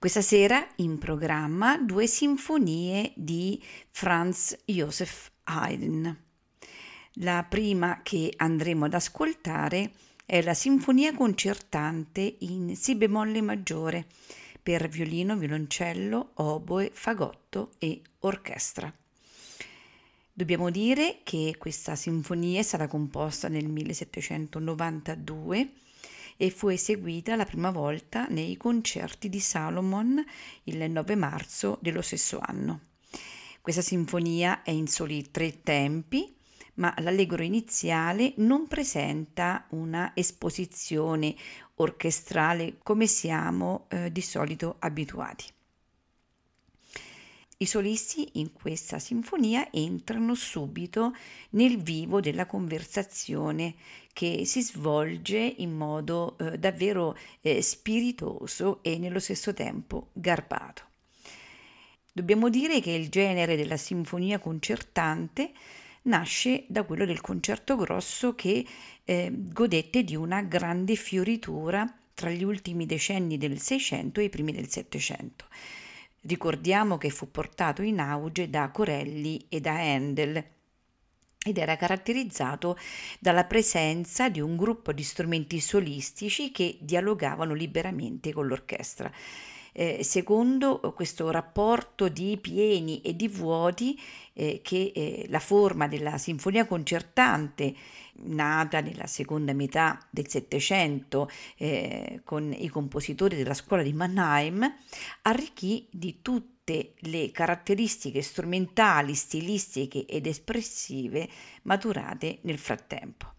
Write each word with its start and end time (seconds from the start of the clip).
Questa 0.00 0.22
sera 0.22 0.66
in 0.76 0.96
programma 0.96 1.76
due 1.76 2.06
sinfonie 2.06 3.12
di 3.16 3.62
Franz 3.90 4.56
Joseph 4.64 5.30
Haydn. 5.44 6.16
La 7.16 7.44
prima 7.46 8.00
che 8.02 8.32
andremo 8.34 8.86
ad 8.86 8.94
ascoltare 8.94 9.92
è 10.24 10.40
la 10.40 10.54
Sinfonia 10.54 11.12
concertante 11.12 12.36
in 12.38 12.76
Si 12.76 12.94
bemolle 12.94 13.42
maggiore 13.42 14.06
per 14.62 14.88
violino, 14.88 15.36
violoncello, 15.36 16.30
oboe, 16.36 16.90
fagotto 16.94 17.72
e 17.76 18.00
orchestra. 18.20 18.90
Dobbiamo 20.32 20.70
dire 20.70 21.18
che 21.24 21.56
questa 21.58 21.94
sinfonia 21.94 22.60
è 22.60 22.62
stata 22.62 22.86
composta 22.86 23.48
nel 23.48 23.68
1792 23.68 25.72
e 26.42 26.48
fu 26.48 26.68
eseguita 26.68 27.36
la 27.36 27.44
prima 27.44 27.70
volta 27.70 28.26
nei 28.28 28.56
concerti 28.56 29.28
di 29.28 29.40
Salomon 29.40 30.24
il 30.64 30.90
9 30.90 31.14
marzo 31.14 31.76
dello 31.82 32.00
stesso 32.00 32.38
anno. 32.40 32.80
Questa 33.60 33.82
sinfonia 33.82 34.62
è 34.62 34.70
in 34.70 34.86
soli 34.86 35.30
tre 35.30 35.60
tempi, 35.60 36.34
ma 36.76 36.94
l'allegro 37.00 37.42
iniziale 37.42 38.32
non 38.36 38.68
presenta 38.68 39.66
una 39.72 40.12
esposizione 40.14 41.34
orchestrale 41.74 42.78
come 42.82 43.06
siamo 43.06 43.84
eh, 43.90 44.10
di 44.10 44.22
solito 44.22 44.76
abituati. 44.78 45.44
I 47.62 47.66
solisti 47.66 48.26
in 48.38 48.54
questa 48.54 48.98
sinfonia 48.98 49.70
entrano 49.70 50.34
subito 50.34 51.14
nel 51.50 51.76
vivo 51.76 52.18
della 52.20 52.46
conversazione 52.46 53.74
che 54.14 54.46
si 54.46 54.62
svolge 54.62 55.56
in 55.58 55.76
modo 55.76 56.38
eh, 56.38 56.58
davvero 56.58 57.14
eh, 57.42 57.60
spiritoso 57.60 58.82
e 58.82 58.96
nello 58.96 59.18
stesso 59.18 59.52
tempo 59.52 60.08
garbato. 60.14 60.84
Dobbiamo 62.10 62.48
dire 62.48 62.80
che 62.80 62.92
il 62.92 63.10
genere 63.10 63.56
della 63.56 63.76
sinfonia 63.76 64.38
concertante 64.38 65.52
nasce 66.04 66.64
da 66.66 66.84
quello 66.84 67.04
del 67.04 67.20
concerto 67.20 67.76
grosso 67.76 68.34
che 68.34 68.64
eh, 69.04 69.30
godette 69.34 70.02
di 70.02 70.16
una 70.16 70.40
grande 70.40 70.94
fioritura 70.94 71.86
tra 72.14 72.30
gli 72.30 72.42
ultimi 72.42 72.86
decenni 72.86 73.36
del 73.36 73.60
Seicento 73.60 74.20
e 74.20 74.24
i 74.24 74.30
primi 74.30 74.50
del 74.50 74.70
Settecento. 74.70 75.44
Ricordiamo 76.22 76.98
che 76.98 77.10
fu 77.10 77.30
portato 77.30 77.82
in 77.82 77.98
auge 77.98 78.50
da 78.50 78.70
Corelli 78.70 79.46
e 79.48 79.60
da 79.60 79.72
Handel 79.72 80.44
ed 81.42 81.56
era 81.56 81.76
caratterizzato 81.76 82.76
dalla 83.18 83.44
presenza 83.44 84.28
di 84.28 84.40
un 84.40 84.56
gruppo 84.56 84.92
di 84.92 85.02
strumenti 85.02 85.58
solistici 85.58 86.50
che 86.50 86.76
dialogavano 86.80 87.54
liberamente 87.54 88.32
con 88.32 88.46
l'orchestra. 88.46 89.10
Eh, 89.72 90.02
secondo 90.02 90.80
questo 90.94 91.30
rapporto 91.30 92.08
di 92.08 92.36
pieni 92.38 93.00
e 93.00 93.16
di 93.16 93.28
vuoti 93.28 93.98
eh, 94.40 94.60
che 94.62 94.90
eh, 94.94 95.26
la 95.28 95.38
forma 95.38 95.86
della 95.86 96.16
sinfonia 96.16 96.66
concertante 96.66 97.74
nata 98.22 98.80
nella 98.80 99.06
seconda 99.06 99.52
metà 99.52 99.98
del 100.08 100.28
Settecento 100.28 101.28
eh, 101.58 102.22
con 102.24 102.50
i 102.50 102.68
compositori 102.68 103.36
della 103.36 103.52
scuola 103.52 103.82
di 103.82 103.92
Mannheim, 103.92 104.66
arricchì 105.22 105.86
di 105.90 106.22
tutte 106.22 106.94
le 107.00 107.30
caratteristiche 107.32 108.22
strumentali, 108.22 109.14
stilistiche 109.14 110.06
ed 110.06 110.26
espressive 110.26 111.28
maturate 111.62 112.38
nel 112.42 112.58
frattempo. 112.58 113.34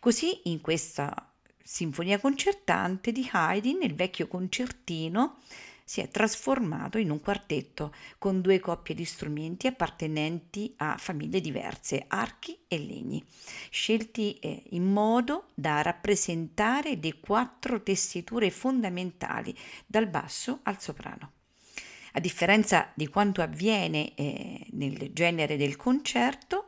Così 0.00 0.50
in 0.50 0.60
questa 0.60 1.32
sinfonia 1.62 2.18
concertante 2.18 3.10
di 3.10 3.26
Haydn, 3.30 3.82
il 3.82 3.94
vecchio 3.94 4.26
concertino, 4.26 5.38
si 5.88 6.02
è 6.02 6.10
trasformato 6.10 6.98
in 6.98 7.08
un 7.08 7.18
quartetto 7.18 7.94
con 8.18 8.42
due 8.42 8.60
coppie 8.60 8.94
di 8.94 9.06
strumenti 9.06 9.66
appartenenti 9.66 10.74
a 10.76 10.98
famiglie 10.98 11.40
diverse, 11.40 12.04
archi 12.08 12.58
e 12.68 12.78
legni, 12.78 13.24
scelti 13.70 14.34
eh, 14.34 14.64
in 14.72 14.84
modo 14.84 15.46
da 15.54 15.80
rappresentare 15.80 16.98
le 17.00 17.18
quattro 17.20 17.82
tessiture 17.82 18.50
fondamentali, 18.50 19.56
dal 19.86 20.08
basso 20.08 20.60
al 20.64 20.78
soprano. 20.78 21.32
A 22.12 22.20
differenza 22.20 22.90
di 22.94 23.06
quanto 23.08 23.40
avviene 23.40 24.14
eh, 24.14 24.66
nel 24.72 25.10
genere 25.14 25.56
del 25.56 25.76
concerto, 25.76 26.67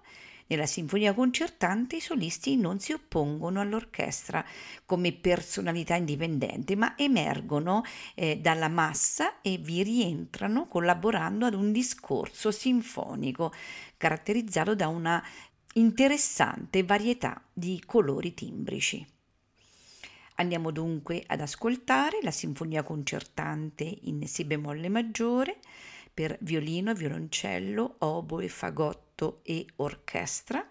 nella 0.50 0.66
sinfonia 0.66 1.15
concertante 1.15 1.97
i 1.97 2.00
solisti 2.00 2.56
non 2.56 2.81
si 2.81 2.93
oppongono 2.93 3.61
all'orchestra 3.61 4.44
come 4.84 5.12
personalità 5.12 5.94
indipendente, 5.94 6.75
ma 6.75 6.94
emergono 6.97 7.84
eh, 8.16 8.37
dalla 8.38 8.69
massa 8.69 9.41
e 9.43 9.59
vi 9.59 9.84
rientrano 9.84 10.66
collaborando 10.66 11.47
ad 11.47 11.55
un 11.55 11.71
discorso 11.71 12.50
sinfonico 12.50 13.53
caratterizzato 13.97 14.75
da 14.75 14.88
una 14.88 15.25
interessante 15.75 16.82
varietà 16.82 17.41
di 17.53 17.81
colori 17.87 18.34
timbrici. 18.34 19.06
Andiamo 20.37 20.72
dunque 20.72 21.22
ad 21.27 21.43
ascoltare 21.43 22.19
la 22.22 22.32
sinfonia 22.32 22.82
concertante 22.82 23.84
in 23.84 24.27
Si 24.27 24.44
bemolle 24.44 24.88
maggiore 24.88 25.59
per 26.20 26.36
violino, 26.42 26.92
violoncello, 26.92 27.94
oboe, 28.00 28.47
fagotto 28.50 29.41
e 29.42 29.64
orchestra, 29.76 30.62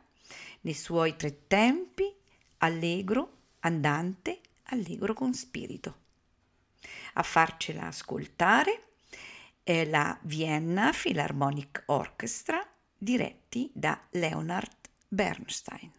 nei 0.62 0.76
suoi 0.76 1.16
tre 1.16 1.48
tempi, 1.48 2.16
allegro, 2.60 3.38
andante, 3.62 4.42
allegro 4.66 5.16
con 5.16 5.34
spirito. 5.34 5.98
A 7.14 7.24
farcela 7.24 7.88
ascoltare 7.88 8.90
è 9.64 9.86
la 9.86 10.16
Vienna 10.22 10.94
Philharmonic 10.94 11.86
Orchestra 11.88 12.64
diretti 12.96 13.72
da 13.74 14.00
Leonard 14.12 14.78
Bernstein. 15.08 15.92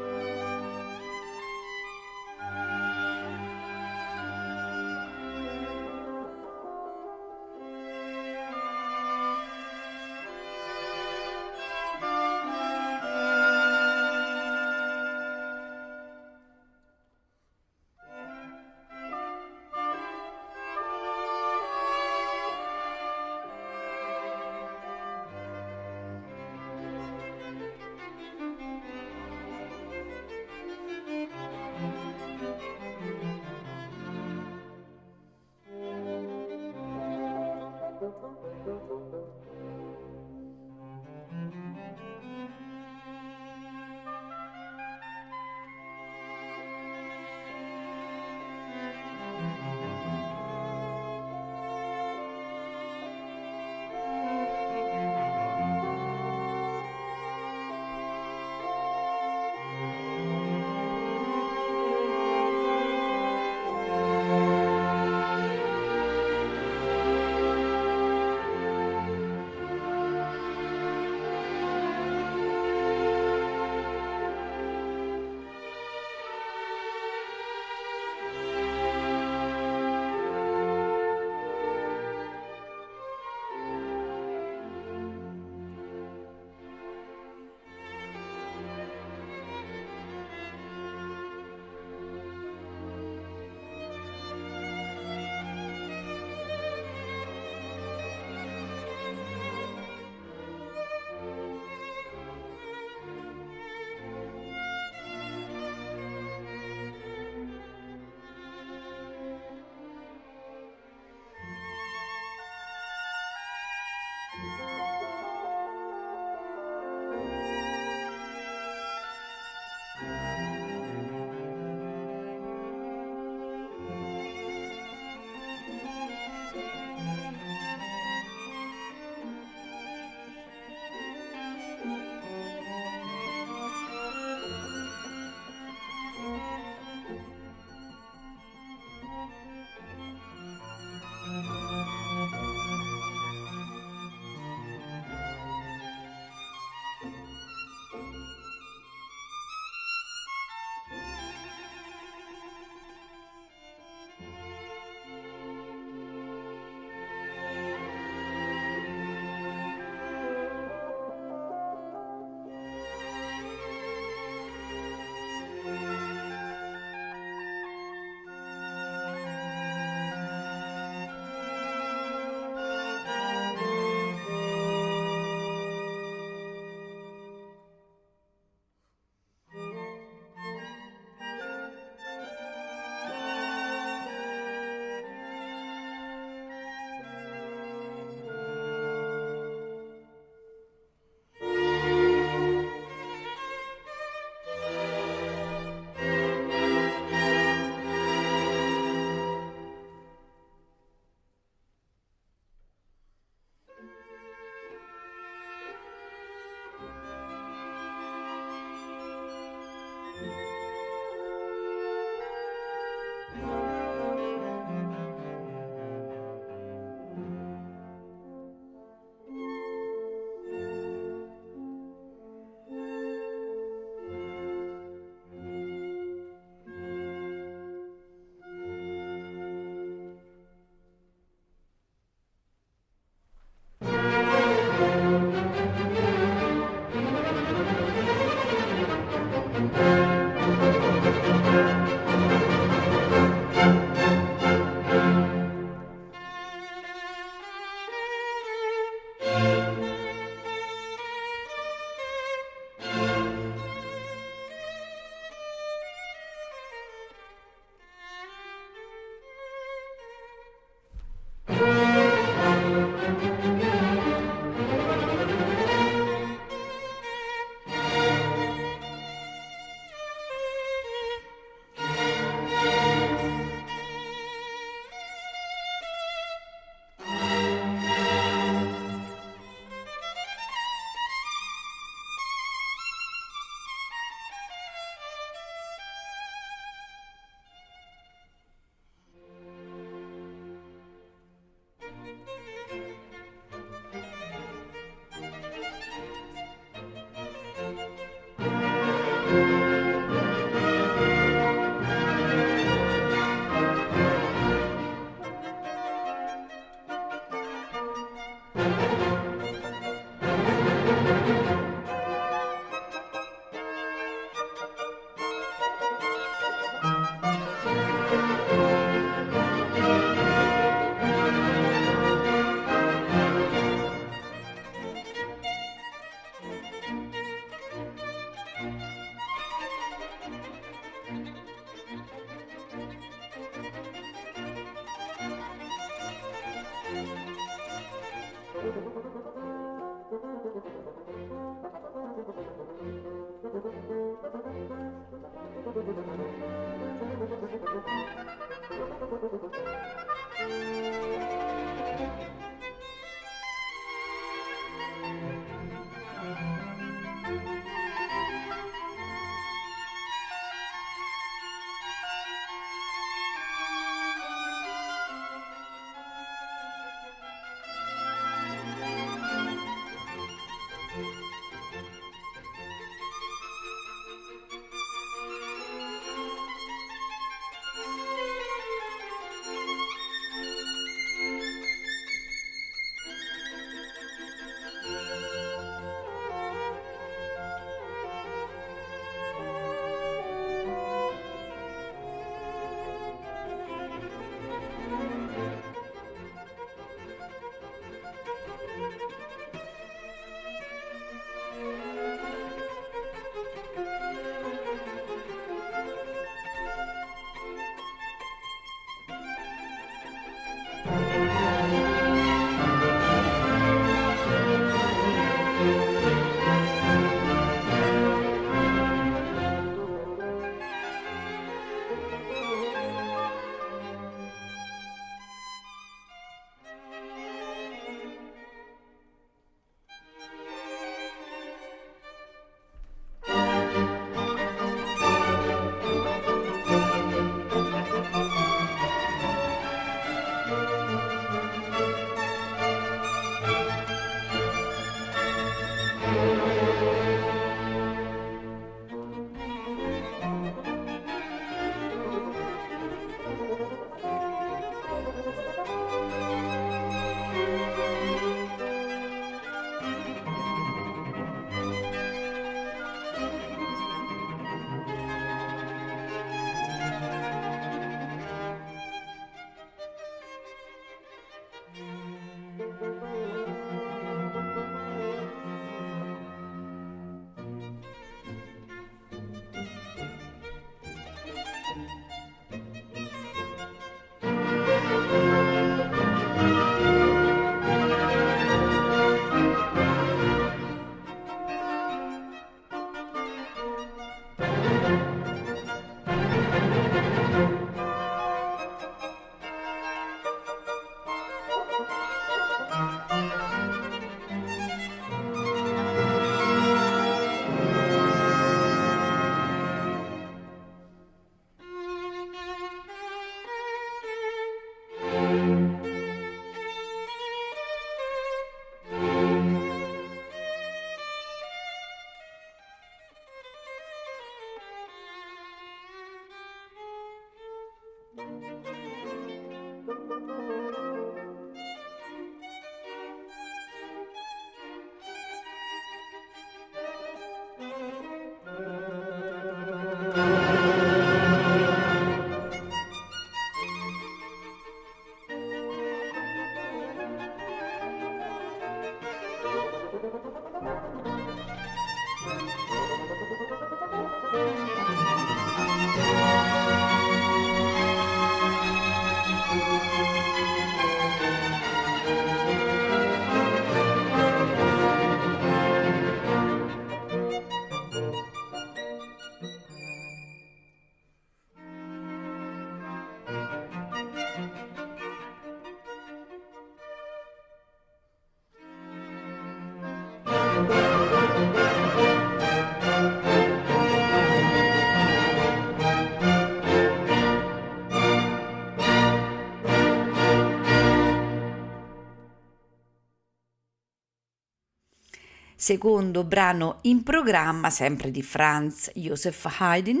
Secondo 595.68 596.24
brano 596.24 596.78
in 596.84 597.02
programma, 597.02 597.68
sempre 597.68 598.10
di 598.10 598.22
Franz 598.22 598.90
Joseph 598.94 599.54
Haydn, 599.58 600.00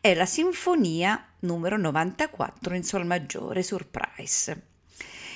è 0.00 0.14
la 0.14 0.26
Sinfonia 0.26 1.20
numero 1.40 1.76
94 1.76 2.76
in 2.76 2.84
Sol 2.84 3.04
maggiore, 3.04 3.64
Surprise. 3.64 4.66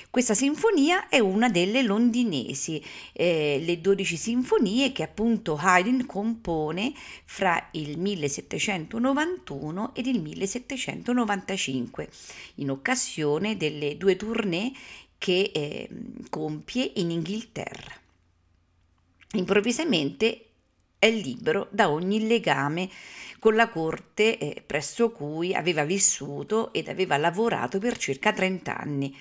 Questa 0.08 0.34
sinfonia 0.34 1.08
è 1.08 1.18
una 1.18 1.48
delle 1.48 1.82
londinesi, 1.82 2.80
eh, 3.12 3.60
le 3.60 3.80
12 3.80 4.16
sinfonie 4.16 4.92
che 4.92 5.02
appunto 5.02 5.58
Haydn 5.60 6.06
compone 6.06 6.92
fra 7.24 7.70
il 7.72 7.98
1791 7.98 9.96
ed 9.96 10.06
il 10.06 10.20
1795, 10.20 12.08
in 12.56 12.70
occasione 12.70 13.56
delle 13.56 13.96
due 13.96 14.14
tournée 14.14 14.70
che 15.18 15.50
eh, 15.52 15.88
compie 16.30 16.92
in 16.96 17.10
Inghilterra. 17.10 18.01
Improvvisamente 19.34 20.46
è 20.98 21.10
libero 21.10 21.68
da 21.70 21.90
ogni 21.90 22.26
legame 22.26 22.88
con 23.38 23.54
la 23.54 23.68
corte 23.68 24.38
eh, 24.38 24.62
presso 24.64 25.10
cui 25.10 25.54
aveva 25.54 25.84
vissuto 25.84 26.72
ed 26.72 26.88
aveva 26.88 27.16
lavorato 27.16 27.78
per 27.78 27.96
circa 27.96 28.32
30 28.32 28.78
anni 28.78 29.16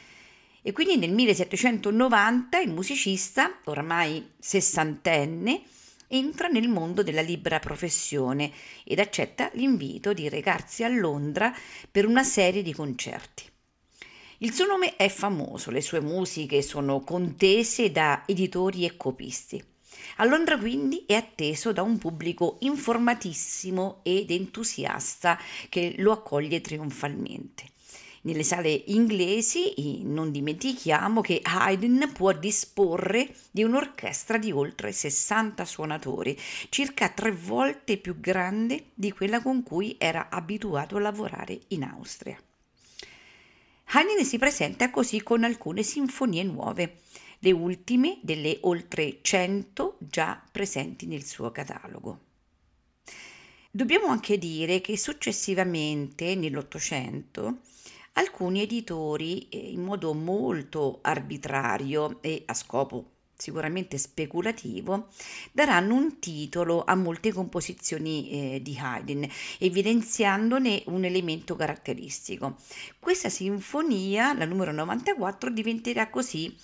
e 0.62 0.72
quindi 0.74 0.98
nel 0.98 1.12
1790 1.12 2.60
il 2.60 2.72
musicista, 2.72 3.60
oramai 3.64 4.34
sessantenne, 4.38 5.62
entra 6.08 6.50
nel 6.50 6.68
mondo 6.68 7.02
della 7.02 7.22
libera 7.22 7.58
professione 7.58 8.52
ed 8.84 9.00
accetta 9.00 9.50
l'invito 9.54 10.14
di 10.14 10.30
recarsi 10.30 10.84
a 10.84 10.90
Londra 10.90 11.52
per 11.90 12.06
una 12.06 12.24
serie 12.24 12.62
di 12.62 12.74
concerti. 12.74 13.46
Il 14.40 14.54
suo 14.54 14.66
nome 14.66 14.96
è 14.98 15.08
famoso, 15.10 15.72
le 15.72 15.82
sue 15.82 16.02
musiche 16.02 16.62
sono 16.62 17.00
contese 17.00 17.92
da 17.92 18.24
editori 18.28 18.86
e 18.86 18.98
copisti. 18.98 19.71
A 20.18 20.26
Londra 20.26 20.58
quindi 20.58 21.04
è 21.08 21.14
atteso 21.14 21.72
da 21.72 21.82
un 21.82 21.98
pubblico 21.98 22.58
informatissimo 22.62 24.00
ed 24.04 24.32
entusiasta 24.32 25.40
che 25.70 25.96
lo 25.98 26.12
accoglie 26.12 26.62
trionfalmente. 26.62 27.70
Nelle 28.24 28.44
sale 28.44 28.70
inglesi 28.70 30.02
non 30.04 30.30
dimentichiamo 30.32 31.22
che 31.22 31.40
Haydn 31.42 32.12
può 32.14 32.32
disporre 32.34 33.34
di 33.50 33.64
un'orchestra 33.64 34.38
di 34.38 34.52
oltre 34.52 34.92
60 34.92 35.66
suonatori, 35.66 36.38
circa 36.70 37.10
tre 37.10 37.32
volte 37.32 37.98
più 37.98 38.20
grande 38.20 38.92
di 38.94 39.12
quella 39.12 39.42
con 39.42 39.64
cui 39.64 39.96
era 39.98 40.30
abituato 40.30 40.98
a 40.98 41.00
lavorare 41.00 41.62
in 41.70 41.84
Austria. 41.84 42.40
Haydn 43.94 44.24
si 44.24 44.38
presenta 44.38 44.92
così 44.92 45.24
con 45.24 45.44
alcune 45.44 45.82
sinfonie 45.82 46.44
nuove, 46.44 47.00
le 47.44 47.52
ultime 47.52 48.20
delle 48.22 48.58
oltre 48.62 49.20
100 49.22 49.98
già 50.00 50.42
presenti 50.52 51.08
nel 51.08 51.26
suo 51.26 51.52
catalogo. 51.52 52.20
Dobbiamo 53.72 54.08
anche 54.08 54.38
dire 54.38 54.82
che 54.82 54.98
successivamente, 54.98 56.36
nell'Ottocento, 56.36 57.60
alcuni 58.14 58.62
editori 58.62 59.48
eh, 59.50 59.58
in 59.58 59.82
modo 59.82 60.14
molto 60.14 61.00
arbitrario 61.02 62.22
e 62.22 62.44
a 62.46 62.54
scopo 62.54 63.12
sicuramente 63.38 63.98
speculativo, 63.98 65.08
daranno 65.52 65.96
un 65.96 66.20
titolo 66.20 66.84
a 66.84 66.94
molte 66.94 67.34
composizioni 67.34 68.30
eh, 68.30 68.62
di 68.62 68.78
Haydn, 68.80 69.28
evidenziandone 69.58 70.84
un 70.88 71.06
elemento 71.06 71.56
caratteristico. 71.56 72.58
Questa 73.00 73.30
sinfonia, 73.30 74.34
la 74.34 74.46
numero 74.46 74.72
94, 74.72 75.50
diventerà 75.50 76.10
così 76.12 76.56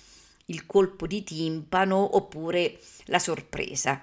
il 0.50 0.66
colpo 0.66 1.06
di 1.06 1.22
timpano 1.24 2.16
oppure 2.16 2.78
la 3.06 3.18
sorpresa 3.18 4.00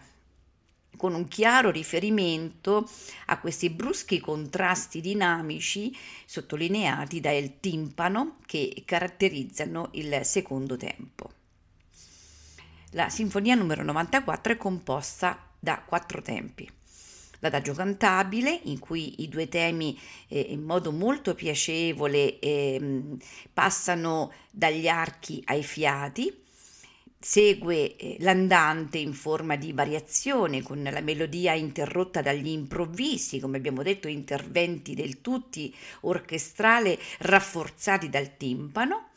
con 0.95 1.13
un 1.13 1.27
chiaro 1.27 1.71
riferimento 1.71 2.89
a 3.25 3.39
questi 3.39 3.69
bruschi 3.69 4.19
contrasti 4.19 5.01
dinamici 5.01 5.95
sottolineati 6.25 7.19
dal 7.19 7.59
timpano 7.59 8.37
che 8.45 8.83
caratterizzano 8.85 9.89
il 9.93 10.21
secondo 10.23 10.77
tempo. 10.77 11.31
La 12.91 13.09
sinfonia 13.09 13.55
numero 13.55 13.83
94 13.83 14.53
è 14.53 14.57
composta 14.57 15.37
da 15.59 15.81
quattro 15.85 16.21
tempi. 16.21 16.69
L'adagio 17.45 17.73
cantabile, 17.73 18.59
in 18.63 18.79
cui 18.79 19.21
i 19.21 19.29
due 19.29 19.47
temi 19.47 19.95
eh, 20.29 20.39
in 20.49 20.63
modo 20.63 20.91
molto 20.91 21.35
piacevole 21.35 22.39
eh, 22.39 23.03
passano 23.53 24.31
dagli 24.49 24.87
archi 24.87 25.43
ai 25.45 25.61
fiati, 25.61 26.43
Segue 27.19 27.95
eh, 27.95 28.17
l'andante 28.19 28.99
in 28.99 29.13
forma 29.13 29.55
di 29.55 29.73
variazione 29.73 30.61
con 30.61 30.83
la 30.83 31.01
melodia 31.01 31.53
interrotta 31.53 32.21
dagli 32.21 32.49
improvvisi, 32.49 33.39
come 33.39 33.57
abbiamo 33.57 33.81
detto, 33.81 34.07
interventi 34.07 34.93
del 34.93 35.21
tutti 35.21 35.73
orchestrale 36.01 36.99
rafforzati 37.19 38.11
dal 38.11 38.37
timpano. 38.37 39.09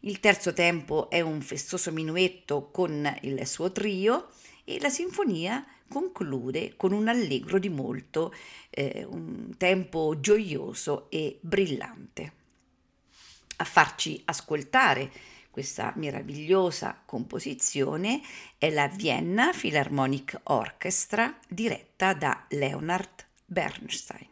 Il 0.00 0.20
terzo 0.20 0.52
tempo 0.52 1.10
è 1.10 1.20
un 1.20 1.40
festoso 1.40 1.90
minuetto 1.90 2.70
con 2.70 3.12
il 3.22 3.44
suo 3.44 3.72
trio 3.72 4.28
e 4.62 4.78
la 4.78 4.88
sinfonia 4.88 5.66
conclude 5.92 6.74
con 6.76 6.92
un 6.92 7.06
allegro 7.06 7.58
di 7.58 7.68
molto, 7.68 8.32
eh, 8.70 9.04
un 9.06 9.54
tempo 9.58 10.18
gioioso 10.20 11.10
e 11.10 11.38
brillante. 11.42 12.32
A 13.56 13.64
farci 13.64 14.22
ascoltare 14.24 15.12
questa 15.50 15.92
meravigliosa 15.96 17.02
composizione 17.04 18.22
è 18.56 18.70
la 18.70 18.88
Vienna 18.88 19.52
Philharmonic 19.52 20.40
Orchestra 20.44 21.38
diretta 21.46 22.14
da 22.14 22.46
Leonard 22.48 23.26
Bernstein. 23.44 24.31